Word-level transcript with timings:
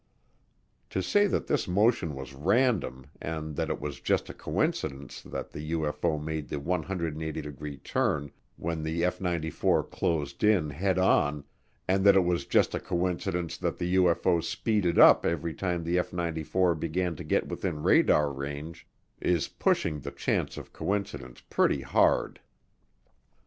To 0.89 1.03
say 1.03 1.27
that 1.27 1.45
this 1.45 1.67
motion 1.67 2.15
was 2.15 2.33
random 2.33 3.05
and 3.21 3.55
that 3.55 3.69
it 3.69 3.79
was 3.79 3.99
just 4.01 4.31
a 4.31 4.33
coincidence 4.33 5.21
that 5.21 5.51
the 5.51 5.73
UFO 5.73 6.19
made 6.19 6.49
the 6.49 6.59
180 6.59 7.39
degree 7.39 7.77
turn 7.77 8.31
when 8.57 8.81
the 8.81 9.03
F 9.03 9.21
94 9.21 9.83
closed 9.83 10.43
in 10.43 10.71
head 10.71 10.97
on 10.97 11.43
and 11.87 12.03
that 12.03 12.15
it 12.15 12.25
was 12.25 12.47
just 12.47 12.73
a 12.73 12.79
coincidence 12.79 13.57
that 13.57 13.77
the 13.77 13.93
UFO 13.93 14.43
speeded 14.43 14.97
up 14.97 15.23
every 15.23 15.53
time 15.53 15.83
the 15.83 15.99
F 15.99 16.11
94 16.11 16.73
began 16.73 17.15
to 17.15 17.23
get 17.23 17.47
within 17.47 17.83
radar 17.83 18.33
range 18.33 18.87
is 19.19 19.49
pushing 19.49 19.99
the 19.99 20.09
chance 20.09 20.57
of 20.57 20.73
coincidence 20.73 21.41
pretty 21.41 21.81
hard. 21.81 22.39